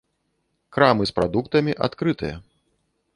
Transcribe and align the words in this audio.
Крамы 0.77 1.03
з 1.09 1.13
прадуктамі 1.19 1.75
адкрытыя. 1.89 2.35